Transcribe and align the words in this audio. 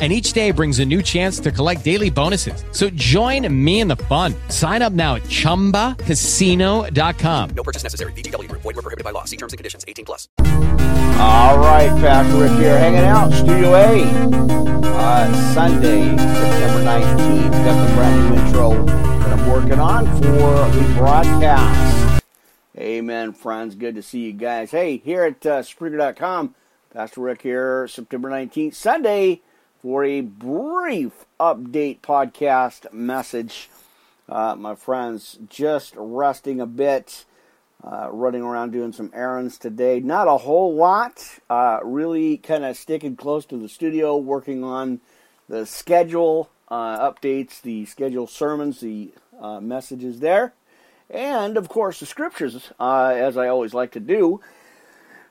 and 0.00 0.14
each 0.14 0.32
day 0.32 0.50
brings 0.50 0.78
a 0.78 0.84
new 0.86 1.02
chance 1.02 1.38
to 1.40 1.52
collect 1.52 1.84
daily 1.84 2.08
bonuses. 2.08 2.64
So 2.72 2.88
join 2.90 3.46
me 3.52 3.80
in 3.80 3.88
the 3.88 3.96
fun. 3.96 4.34
Sign 4.48 4.80
up 4.80 4.94
now 4.94 5.16
at 5.16 5.24
ChumbaCasino.com. 5.24 7.50
No 7.50 7.62
purchase 7.62 7.82
necessary. 7.82 8.12
VGW. 8.12 8.50
Void 8.52 8.64
were 8.64 8.72
prohibited 8.72 9.04
by 9.04 9.10
law. 9.10 9.24
See 9.24 9.36
terms 9.36 9.52
and 9.52 9.58
conditions. 9.58 9.84
18 9.86 10.06
plus. 10.06 10.26
All 11.20 11.58
right, 11.58 11.90
Pastor 12.00 12.40
Rick 12.40 12.52
here, 12.52 12.78
hanging 12.78 13.00
out, 13.00 13.30
Studio 13.34 13.74
A. 13.74 14.00
Uh, 14.82 15.52
Sunday, 15.52 16.16
September 16.16 16.82
19th. 16.82 17.50
Got 17.50 17.86
the 17.86 17.94
brand 17.94 18.30
new 18.30 18.36
intro 18.40 18.86
that 18.86 19.38
I'm 19.38 19.46
working 19.50 19.78
on 19.78 20.06
for 20.22 20.66
the 20.74 20.94
broadcast. 20.96 22.22
Amen, 22.78 23.34
friends. 23.34 23.74
Good 23.74 23.96
to 23.96 24.02
see 24.02 24.20
you 24.20 24.32
guys. 24.32 24.70
Hey, 24.70 24.96
here 24.96 25.24
at 25.24 25.44
uh, 25.44 25.60
Spreaker.com, 25.60 26.54
Pastor 26.90 27.20
Rick 27.20 27.42
here, 27.42 27.86
September 27.86 28.30
19th, 28.30 28.74
Sunday 28.74 29.42
for 29.82 30.04
a 30.04 30.20
brief 30.20 31.24
update 31.38 32.00
podcast 32.00 32.92
message. 32.92 33.70
Uh, 34.28 34.54
my 34.54 34.74
friends, 34.74 35.38
just 35.48 35.94
resting 35.96 36.60
a 36.60 36.66
bit, 36.66 37.24
uh, 37.82 38.08
running 38.12 38.42
around 38.42 38.72
doing 38.72 38.92
some 38.92 39.10
errands 39.14 39.56
today. 39.58 39.98
Not 40.00 40.28
a 40.28 40.36
whole 40.36 40.74
lot, 40.74 41.24
uh, 41.48 41.80
really 41.82 42.36
kind 42.36 42.64
of 42.64 42.76
sticking 42.76 43.16
close 43.16 43.46
to 43.46 43.56
the 43.56 43.68
studio, 43.68 44.16
working 44.16 44.62
on 44.62 45.00
the 45.48 45.64
schedule 45.64 46.50
uh, 46.68 47.10
updates, 47.10 47.60
the 47.62 47.86
schedule 47.86 48.26
sermons, 48.26 48.80
the 48.80 49.12
uh, 49.40 49.60
messages 49.60 50.20
there, 50.20 50.52
and 51.08 51.56
of 51.56 51.68
course 51.68 52.00
the 52.00 52.06
scriptures, 52.06 52.70
uh, 52.78 53.14
as 53.16 53.36
I 53.36 53.48
always 53.48 53.74
like 53.74 53.92
to 53.92 54.00
do. 54.00 54.40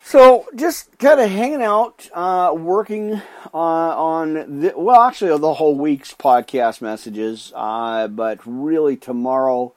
So 0.00 0.46
just 0.54 0.96
kind 0.98 1.20
of 1.20 1.30
hanging 1.30 1.62
out, 1.62 2.08
uh, 2.14 2.54
working 2.56 3.20
uh, 3.52 3.56
on 3.56 4.60
the, 4.60 4.72
well, 4.76 5.02
actually 5.02 5.36
the 5.38 5.54
whole 5.54 5.74
week's 5.74 6.14
podcast 6.14 6.80
messages, 6.80 7.52
uh, 7.54 8.08
but 8.08 8.38
really 8.46 8.96
tomorrow, 8.96 9.74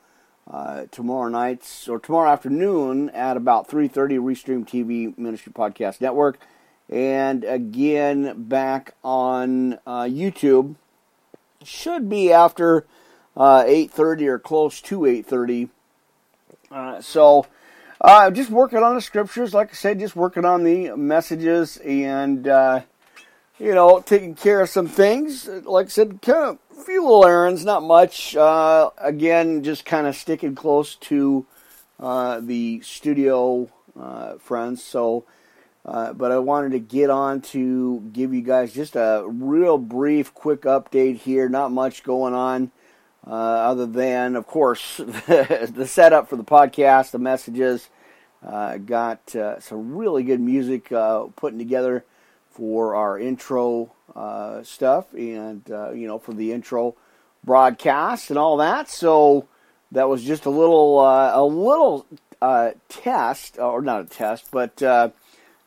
uh, 0.49 0.85
tomorrow 0.91 1.27
nights 1.27 1.87
or 1.89 1.99
tomorrow 1.99 2.31
afternoon 2.31 3.09
at 3.09 3.35
about 3.35 3.67
three 3.67 3.87
thirty, 3.87 4.15
Restream 4.15 4.65
TV 4.65 5.17
Ministry 5.17 5.51
Podcast 5.51 5.99
Network, 5.99 6.39
and 6.89 7.43
again 7.43 8.43
back 8.43 8.93
on 9.03 9.73
uh, 9.85 10.03
YouTube. 10.03 10.75
Should 11.63 12.09
be 12.09 12.31
after 12.31 12.85
uh, 13.35 13.63
eight 13.67 13.91
thirty 13.91 14.27
or 14.27 14.39
close 14.39 14.81
to 14.83 15.05
eight 15.05 15.25
thirty. 15.25 15.69
so. 17.01 17.47
Uh, 18.03 18.21
I'm 18.25 18.33
just 18.33 18.49
working 18.49 18.79
on 18.79 18.95
the 18.95 19.01
scriptures, 19.01 19.53
like 19.53 19.69
I 19.69 19.73
said, 19.73 19.99
just 19.99 20.15
working 20.15 20.43
on 20.43 20.63
the 20.63 20.95
messages 20.95 21.77
and, 21.77 22.47
uh, 22.47 22.81
you 23.59 23.75
know, 23.75 23.99
taking 23.99 24.33
care 24.33 24.61
of 24.61 24.69
some 24.69 24.87
things. 24.87 25.47
Like 25.47 25.85
I 25.85 25.89
said, 25.89 26.19
kind 26.23 26.57
of 26.57 26.59
a 26.79 26.83
few 26.83 27.03
little 27.03 27.27
errands, 27.27 27.63
not 27.63 27.83
much. 27.83 28.35
Uh, 28.35 28.89
again, 28.97 29.61
just 29.61 29.85
kind 29.85 30.07
of 30.07 30.15
sticking 30.15 30.55
close 30.55 30.95
to 30.95 31.45
uh, 31.99 32.39
the 32.39 32.81
studio 32.81 33.69
uh, 33.99 34.33
friends. 34.39 34.83
So, 34.83 35.25
uh, 35.85 36.13
but 36.13 36.31
I 36.31 36.39
wanted 36.39 36.71
to 36.71 36.79
get 36.79 37.11
on 37.11 37.41
to 37.41 38.09
give 38.11 38.33
you 38.33 38.41
guys 38.41 38.73
just 38.73 38.95
a 38.95 39.23
real 39.27 39.77
brief, 39.77 40.33
quick 40.33 40.61
update 40.61 41.17
here. 41.17 41.47
Not 41.49 41.71
much 41.71 42.01
going 42.01 42.33
on. 42.33 42.71
Uh, 43.25 43.33
other 43.33 43.85
than, 43.85 44.35
of 44.35 44.47
course, 44.47 44.97
the 44.97 45.85
setup 45.87 46.27
for 46.27 46.35
the 46.35 46.43
podcast, 46.43 47.11
the 47.11 47.19
messages. 47.19 47.89
Uh, 48.45 48.77
got 48.77 49.35
uh, 49.35 49.59
some 49.59 49.95
really 49.95 50.23
good 50.23 50.39
music 50.39 50.91
uh, 50.91 51.25
putting 51.35 51.59
together 51.59 52.03
for 52.49 52.95
our 52.95 53.19
intro 53.19 53.91
uh, 54.15 54.63
stuff 54.63 55.13
and, 55.13 55.69
uh, 55.69 55.91
you 55.91 56.07
know, 56.07 56.17
for 56.17 56.33
the 56.33 56.51
intro 56.51 56.95
broadcast 57.43 58.31
and 58.31 58.39
all 58.39 58.57
that. 58.57 58.89
So 58.89 59.47
that 59.91 60.09
was 60.09 60.23
just 60.23 60.45
a 60.45 60.49
little, 60.49 60.99
a 61.01 61.45
little 61.45 62.07
test, 62.89 63.59
or 63.59 63.81
not 63.83 64.01
a 64.01 64.05
test, 64.05 64.47
but 64.51 64.75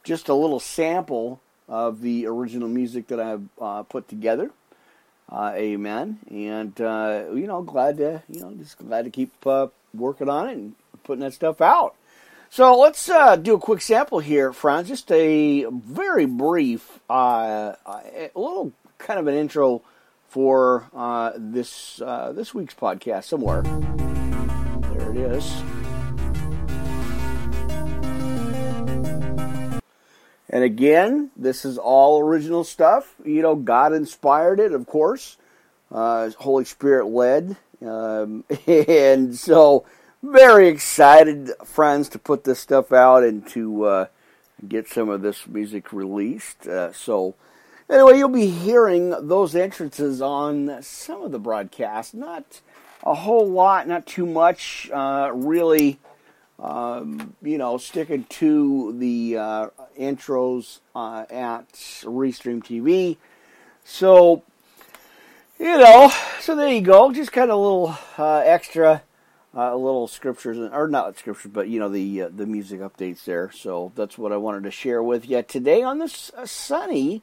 just 0.02 0.28
a 0.28 0.34
little 0.34 0.60
sample 0.60 1.40
of 1.68 2.00
the 2.00 2.26
original 2.26 2.68
music 2.68 3.06
that 3.06 3.20
I've 3.20 3.88
put 3.88 4.08
together. 4.08 4.50
Uh, 5.30 5.52
amen. 5.54 6.18
And 6.30 6.78
uh, 6.80 7.24
you 7.34 7.46
know, 7.46 7.62
glad 7.62 7.96
to 7.98 8.22
you 8.28 8.40
know 8.40 8.52
just 8.54 8.78
glad 8.78 9.04
to 9.04 9.10
keep 9.10 9.32
uh, 9.46 9.68
working 9.92 10.28
on 10.28 10.48
it 10.48 10.52
and 10.52 10.74
putting 11.02 11.20
that 11.20 11.34
stuff 11.34 11.60
out. 11.60 11.94
So 12.50 12.78
let's 12.78 13.08
uh, 13.08 13.36
do 13.36 13.54
a 13.54 13.58
quick 13.58 13.80
sample 13.80 14.20
here, 14.20 14.52
Franz. 14.52 14.88
Just 14.88 15.10
a 15.10 15.64
very 15.64 16.26
brief, 16.26 17.00
uh, 17.10 17.74
a 17.84 18.30
little 18.34 18.72
kind 18.98 19.18
of 19.18 19.26
an 19.26 19.34
intro 19.34 19.82
for 20.28 20.88
uh, 20.94 21.32
this 21.36 21.96
this 21.96 22.54
week's 22.54 22.74
podcast. 22.74 23.24
Somewhere 23.24 23.62
there 24.94 25.10
it 25.10 25.16
is. 25.16 25.83
And 30.54 30.62
again, 30.62 31.32
this 31.36 31.64
is 31.64 31.78
all 31.78 32.20
original 32.20 32.62
stuff. 32.62 33.12
You 33.24 33.42
know, 33.42 33.56
God 33.56 33.92
inspired 33.92 34.60
it, 34.60 34.72
of 34.72 34.86
course. 34.86 35.36
Uh, 35.90 36.30
Holy 36.38 36.64
Spirit 36.64 37.06
led. 37.06 37.56
Um, 37.84 38.44
and 38.68 39.36
so, 39.36 39.84
very 40.22 40.68
excited, 40.68 41.50
friends, 41.64 42.08
to 42.10 42.20
put 42.20 42.44
this 42.44 42.60
stuff 42.60 42.92
out 42.92 43.24
and 43.24 43.44
to 43.48 43.84
uh, 43.84 44.06
get 44.68 44.88
some 44.88 45.08
of 45.08 45.22
this 45.22 45.44
music 45.48 45.92
released. 45.92 46.68
Uh, 46.68 46.92
so, 46.92 47.34
anyway, 47.90 48.16
you'll 48.18 48.28
be 48.28 48.46
hearing 48.46 49.10
those 49.26 49.56
entrances 49.56 50.22
on 50.22 50.80
some 50.82 51.22
of 51.22 51.32
the 51.32 51.40
broadcasts. 51.40 52.14
Not 52.14 52.60
a 53.02 53.14
whole 53.14 53.50
lot, 53.50 53.88
not 53.88 54.06
too 54.06 54.24
much, 54.24 54.88
uh, 54.94 55.32
really 55.34 55.98
um, 56.58 57.34
you 57.42 57.58
know, 57.58 57.78
sticking 57.78 58.24
to 58.24 58.94
the 58.98 59.36
uh, 59.38 59.68
intros 59.98 60.80
uh, 60.94 61.24
at 61.30 61.72
Restream 62.04 62.62
TV. 62.62 63.16
So, 63.84 64.42
you 65.58 65.78
know, 65.78 66.12
so 66.40 66.54
there 66.54 66.68
you 66.68 66.80
go. 66.80 67.12
Just 67.12 67.32
kind 67.32 67.50
of 67.50 67.58
a 67.58 67.60
little 67.60 67.98
uh, 68.16 68.42
extra, 68.44 69.02
uh, 69.54 69.74
little 69.74 70.06
scriptures, 70.06 70.56
or 70.72 70.88
not 70.88 71.18
scriptures, 71.18 71.50
but 71.52 71.68
you 71.68 71.78
know 71.80 71.88
the 71.88 72.22
uh, 72.22 72.28
the 72.34 72.46
music 72.46 72.80
updates 72.80 73.24
there. 73.24 73.50
So 73.52 73.92
that's 73.94 74.16
what 74.16 74.32
I 74.32 74.36
wanted 74.36 74.62
to 74.64 74.70
share 74.70 75.02
with 75.02 75.28
you 75.28 75.42
today 75.42 75.82
on 75.82 75.98
this 75.98 76.30
uh, 76.36 76.46
sunny 76.46 77.22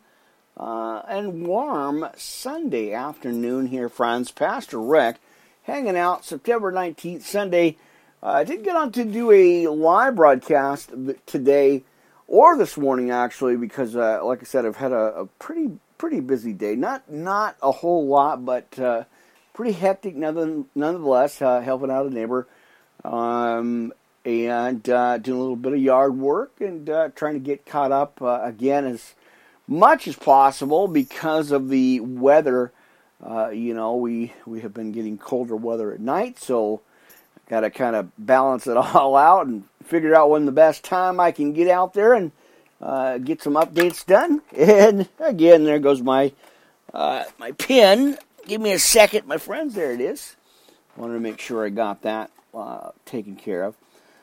and 0.57 1.47
warm 1.47 2.07
Sunday 2.15 2.93
afternoon 2.93 3.67
here, 3.67 3.89
friends. 3.89 4.31
Pastor 4.31 4.79
Rick 4.79 5.17
hanging 5.63 5.97
out 5.97 6.25
September 6.25 6.71
nineteenth, 6.71 7.25
Sunday. 7.25 7.77
Uh, 8.23 8.33
I 8.33 8.43
did 8.43 8.63
get 8.63 8.75
on 8.75 8.91
to 8.91 9.03
do 9.03 9.31
a 9.31 9.67
live 9.67 10.15
broadcast 10.15 10.91
today 11.25 11.83
or 12.27 12.55
this 12.55 12.77
morning 12.77 13.09
actually 13.09 13.55
because, 13.55 13.95
uh, 13.95 14.23
like 14.23 14.41
I 14.41 14.43
said, 14.43 14.63
I've 14.63 14.75
had 14.75 14.91
a, 14.91 15.21
a, 15.21 15.25
pretty 15.25 15.71
pretty 15.97 16.19
busy 16.19 16.53
day. 16.53 16.75
Not 16.75 17.11
not 17.11 17.57
a 17.63 17.71
whole 17.71 18.05
lot, 18.05 18.45
but 18.45 18.77
uh, 18.77 19.05
pretty 19.53 19.71
hectic 19.71 20.15
nonetheless. 20.15 21.41
Uh, 21.41 21.61
helping 21.61 21.89
out 21.89 22.05
a 22.05 22.11
neighbor 22.11 22.47
um, 23.03 23.91
and 24.23 24.87
uh, 24.87 25.17
doing 25.17 25.39
a 25.39 25.41
little 25.41 25.55
bit 25.55 25.73
of 25.73 25.79
yard 25.79 26.15
work 26.15 26.53
and 26.59 26.87
uh, 26.91 27.09
trying 27.15 27.33
to 27.33 27.39
get 27.39 27.65
caught 27.65 27.91
up 27.91 28.21
again 28.21 28.85
as 28.85 29.15
much 29.67 30.07
as 30.07 30.15
possible 30.15 30.87
because 30.87 31.49
of 31.49 31.69
the 31.69 31.99
weather. 32.01 32.71
you 33.51 33.73
know, 33.73 33.95
we 33.95 34.31
we 34.45 34.61
have 34.61 34.75
been 34.75 34.91
getting 34.91 35.17
colder 35.17 35.55
weather 35.55 35.91
at 35.91 35.99
night, 35.99 36.37
so 36.37 36.81
got 37.49 37.61
to 37.61 37.69
kind 37.69 37.95
of 37.95 38.11
balance 38.17 38.67
it 38.67 38.77
all 38.77 39.15
out 39.15 39.47
and 39.47 39.63
figure 39.83 40.15
out 40.15 40.29
when 40.29 40.45
the 40.45 40.51
best 40.51 40.83
time 40.83 41.19
I 41.19 41.31
can 41.31 41.53
get 41.53 41.67
out 41.67 41.93
there 41.93 42.13
and 42.13 42.31
uh, 42.81 43.17
get 43.17 43.41
some 43.41 43.53
updates 43.53 44.05
done. 44.05 44.41
And 44.57 45.07
again, 45.19 45.63
there 45.63 45.79
goes 45.79 46.01
my 46.01 46.33
uh, 46.93 47.23
my 47.37 47.51
pin. 47.53 48.17
Give 48.47 48.59
me 48.59 48.73
a 48.73 48.79
second, 48.79 49.27
my 49.27 49.37
friends. 49.37 49.75
There 49.75 49.91
it 49.91 50.01
is. 50.01 50.35
Wanted 50.97 51.13
to 51.13 51.19
make 51.19 51.39
sure 51.39 51.65
I 51.65 51.69
got 51.69 52.01
that 52.01 52.31
uh, 52.53 52.91
taken 53.05 53.35
care 53.35 53.63
of. 53.63 53.75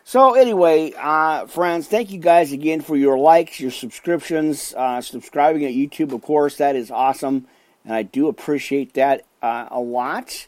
So 0.04 0.34
anyway, 0.34 0.92
uh, 0.96 1.46
friends, 1.46 1.86
thank 1.86 2.10
you 2.10 2.18
guys 2.18 2.52
again 2.52 2.80
for 2.80 2.96
your 2.96 3.18
likes, 3.18 3.60
your 3.60 3.70
subscriptions, 3.70 4.74
uh, 4.74 5.02
subscribing 5.02 5.64
at 5.64 5.72
YouTube. 5.72 6.12
Of 6.12 6.22
course, 6.22 6.56
that 6.56 6.76
is 6.76 6.90
awesome, 6.90 7.46
and 7.84 7.94
I 7.94 8.04
do 8.04 8.28
appreciate 8.28 8.94
that 8.94 9.24
uh, 9.42 9.68
a 9.70 9.80
lot. 9.80 10.46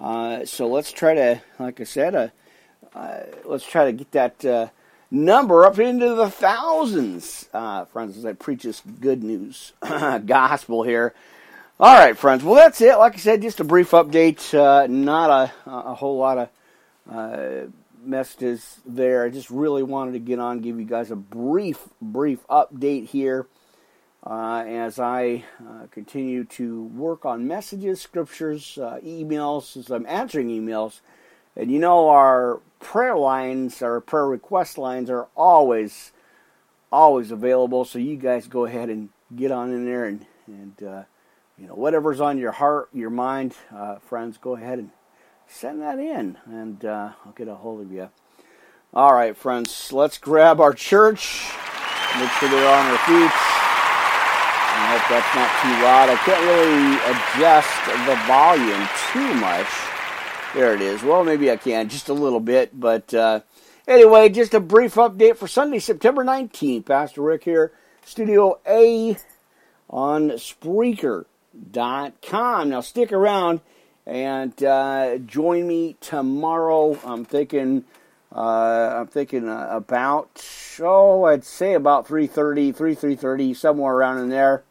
Uh, 0.00 0.44
so 0.44 0.68
let's 0.68 0.92
try 0.92 1.14
to, 1.14 1.40
like 1.58 1.80
I 1.80 1.84
said, 1.84 2.14
uh, 2.14 2.28
uh, 2.94 3.20
let's 3.44 3.66
try 3.66 3.86
to 3.86 3.92
get 3.92 4.12
that 4.12 4.72
number 5.10 5.64
up 5.64 5.78
into 5.78 6.14
the 6.14 6.30
thousands, 6.30 7.48
friends, 7.92 8.16
as 8.16 8.26
I 8.26 8.32
preach 8.32 8.62
this 8.62 8.82
good 9.00 9.22
news 9.22 9.72
gospel 10.26 10.82
here. 10.82 11.14
All 11.78 11.94
right, 11.94 12.16
friends. 12.16 12.42
Well, 12.42 12.54
that's 12.54 12.80
it. 12.80 12.96
Like 12.98 13.14
I 13.14 13.18
said, 13.18 13.42
just 13.42 13.60
a 13.60 13.64
brief 13.64 13.90
update. 13.90 14.54
not 14.88 15.30
a, 15.30 15.70
a 15.70 15.94
whole 15.94 16.18
lot 16.18 16.50
of 17.06 17.72
messages 18.02 18.80
there. 18.86 19.24
I 19.24 19.30
just 19.30 19.50
really 19.50 19.82
wanted 19.82 20.12
to 20.12 20.18
get 20.18 20.38
on, 20.38 20.60
give 20.60 20.78
you 20.78 20.86
guys 20.86 21.10
a 21.10 21.16
brief, 21.16 21.78
brief 22.00 22.46
update 22.48 23.08
here 23.08 23.46
uh, 24.26 24.64
as 24.66 24.98
I 24.98 25.44
uh, 25.60 25.86
continue 25.92 26.44
to 26.44 26.82
work 26.86 27.24
on 27.24 27.46
messages, 27.46 28.00
scriptures, 28.00 28.76
uh, 28.76 28.98
emails, 29.04 29.76
as 29.76 29.88
I'm 29.90 30.04
answering 30.06 30.48
emails. 30.48 31.00
And 31.54 31.70
you 31.70 31.78
know, 31.78 32.08
our 32.08 32.60
prayer 32.80 33.16
lines, 33.16 33.82
our 33.82 34.00
prayer 34.00 34.26
request 34.26 34.78
lines 34.78 35.08
are 35.10 35.28
always, 35.36 36.10
always 36.90 37.30
available. 37.30 37.84
So 37.84 38.00
you 38.00 38.16
guys 38.16 38.48
go 38.48 38.64
ahead 38.64 38.90
and 38.90 39.10
get 39.34 39.52
on 39.52 39.72
in 39.72 39.84
there 39.84 40.06
and, 40.06 40.26
and 40.48 40.82
uh, 40.82 41.02
you 41.56 41.68
know, 41.68 41.74
whatever's 41.74 42.20
on 42.20 42.36
your 42.36 42.52
heart, 42.52 42.88
your 42.92 43.10
mind, 43.10 43.54
uh, 43.74 43.96
friends, 43.96 44.38
go 44.38 44.56
ahead 44.56 44.80
and 44.80 44.90
send 45.46 45.80
that 45.80 45.98
in, 46.00 46.36
and 46.46 46.84
uh, 46.84 47.12
I'll 47.24 47.32
get 47.32 47.46
a 47.46 47.54
hold 47.54 47.80
of 47.80 47.92
you. 47.92 48.10
All 48.92 49.14
right, 49.14 49.36
friends, 49.36 49.92
let's 49.92 50.18
grab 50.18 50.60
our 50.60 50.72
church. 50.72 51.48
Make 52.18 52.30
sure 52.32 52.48
they're 52.48 52.74
on 52.74 52.86
their 52.88 52.98
feet. 52.98 53.55
I 54.76 54.92
hope 54.92 55.08
that's 55.08 55.32
not 55.34 55.48
too 55.62 55.72
loud. 55.82 56.10
I 56.10 56.16
can't 56.24 56.44
really 56.44 57.00
adjust 57.08 57.72
the 58.04 58.16
volume 58.26 58.86
too 59.10 59.32
much. 59.40 59.66
There 60.54 60.74
it 60.74 60.82
is. 60.82 61.02
Well, 61.02 61.24
maybe 61.24 61.50
I 61.50 61.56
can 61.56 61.88
just 61.88 62.10
a 62.10 62.14
little 62.14 62.40
bit, 62.40 62.78
but 62.78 63.14
uh, 63.14 63.40
anyway, 63.88 64.28
just 64.28 64.52
a 64.52 64.60
brief 64.60 64.92
update 64.94 65.38
for 65.38 65.48
Sunday, 65.48 65.78
September 65.78 66.22
19th. 66.24 66.84
Pastor 66.84 67.22
Rick 67.22 67.44
here, 67.44 67.72
Studio 68.04 68.60
A 68.66 69.16
on 69.88 70.30
Spreaker.com. 70.30 72.68
Now, 72.68 72.80
stick 72.80 73.12
around 73.12 73.60
and 74.06 74.62
uh, 74.62 75.18
join 75.18 75.66
me 75.66 75.96
tomorrow. 76.00 76.98
I'm 77.04 77.24
thinking, 77.24 77.84
uh, 78.36 79.00
I'm 79.00 79.06
thinking 79.06 79.48
uh, 79.48 79.68
about 79.70 80.44
oh, 80.80 81.24
I'd 81.24 81.44
say 81.44 81.74
about 81.74 82.06
3:30, 82.06 82.76
3:30, 82.76 83.56
somewhere 83.56 83.94
around 83.94 84.18
in 84.18 84.28
there, 84.28 84.64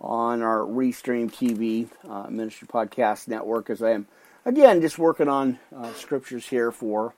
on 0.00 0.42
our 0.42 0.60
Restream 0.60 1.30
TV 1.30 1.88
uh, 2.08 2.30
Ministry 2.30 2.66
Podcast 2.66 3.28
Network. 3.28 3.68
As 3.68 3.82
I 3.82 3.90
am 3.90 4.06
again 4.44 4.80
just 4.80 4.98
working 4.98 5.28
on 5.28 5.58
uh, 5.74 5.92
scriptures 5.92 6.48
here 6.48 6.72
for 6.72 7.14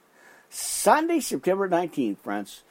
Sunday, 0.50 1.20
September 1.20 1.68
19th, 1.68 2.18
friends. 2.18 2.62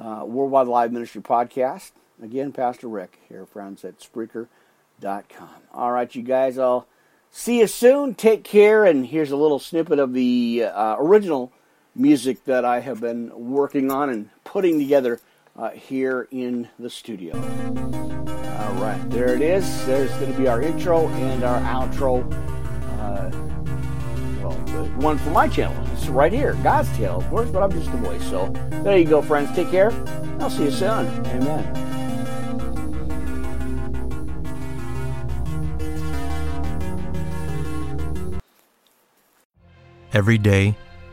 Uh, 0.00 0.24
Worldwide 0.24 0.68
Live 0.68 0.90
Ministry 0.90 1.20
Podcast. 1.20 1.90
Again, 2.22 2.50
Pastor 2.50 2.88
Rick 2.88 3.18
here, 3.28 3.44
friends 3.44 3.84
at 3.84 3.98
Spreaker.com. 4.00 5.50
All 5.74 5.92
right, 5.92 6.14
you 6.14 6.22
guys, 6.22 6.56
I'll 6.56 6.86
See 7.34 7.60
you 7.60 7.66
soon. 7.66 8.14
Take 8.14 8.44
care. 8.44 8.84
And 8.84 9.06
here's 9.06 9.30
a 9.30 9.36
little 9.36 9.58
snippet 9.58 9.98
of 9.98 10.12
the 10.12 10.64
uh, 10.66 10.96
original 10.98 11.50
music 11.94 12.44
that 12.44 12.64
I 12.64 12.80
have 12.80 13.00
been 13.00 13.30
working 13.34 13.90
on 13.90 14.10
and 14.10 14.30
putting 14.44 14.78
together 14.78 15.20
uh, 15.56 15.70
here 15.70 16.28
in 16.30 16.68
the 16.78 16.88
studio. 16.88 17.36
All 17.36 18.74
right, 18.74 19.00
there 19.10 19.34
it 19.34 19.42
is. 19.42 19.86
There's 19.86 20.10
going 20.12 20.32
to 20.32 20.38
be 20.38 20.48
our 20.48 20.62
intro 20.62 21.08
and 21.08 21.44
our 21.44 21.60
outro. 21.60 22.24
Uh, 22.98 23.30
well, 24.42 24.58
the 24.66 24.84
one 25.04 25.18
for 25.18 25.30
my 25.30 25.48
channel. 25.48 25.76
It's 25.92 26.06
right 26.06 26.32
here, 26.32 26.54
God's 26.62 26.90
Tale, 26.96 27.18
of 27.18 27.28
course, 27.28 27.50
but 27.50 27.62
I'm 27.62 27.72
just 27.72 27.88
a 27.88 27.96
voice. 27.98 28.24
So 28.28 28.48
there 28.82 28.96
you 28.96 29.04
go, 29.04 29.20
friends. 29.20 29.54
Take 29.54 29.70
care. 29.70 29.92
I'll 30.40 30.50
see 30.50 30.64
you 30.64 30.70
soon. 30.70 31.06
Amen. 31.26 31.78
Every 40.14 40.36
day, 40.36 40.76